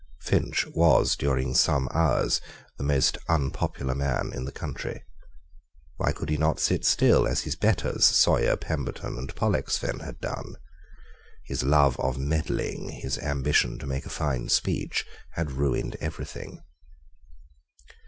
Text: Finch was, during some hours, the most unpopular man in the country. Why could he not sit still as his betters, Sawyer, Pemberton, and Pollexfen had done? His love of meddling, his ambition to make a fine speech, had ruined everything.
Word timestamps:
Finch 0.19 0.65
was, 0.73 1.15
during 1.15 1.53
some 1.53 1.87
hours, 1.93 2.41
the 2.79 2.83
most 2.83 3.19
unpopular 3.29 3.93
man 3.93 4.31
in 4.33 4.45
the 4.45 4.51
country. 4.51 5.03
Why 5.97 6.11
could 6.11 6.29
he 6.31 6.37
not 6.37 6.59
sit 6.59 6.85
still 6.85 7.27
as 7.27 7.41
his 7.41 7.55
betters, 7.55 8.03
Sawyer, 8.03 8.57
Pemberton, 8.57 9.15
and 9.19 9.35
Pollexfen 9.35 9.99
had 9.99 10.19
done? 10.19 10.55
His 11.43 11.61
love 11.61 11.99
of 11.99 12.17
meddling, 12.17 12.89
his 12.89 13.19
ambition 13.19 13.77
to 13.77 13.85
make 13.85 14.07
a 14.07 14.09
fine 14.09 14.49
speech, 14.49 15.05
had 15.35 15.51
ruined 15.51 15.95
everything. 16.01 16.63